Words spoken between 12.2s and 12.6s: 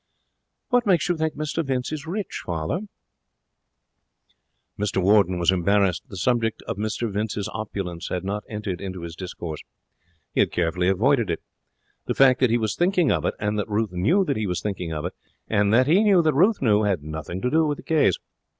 that he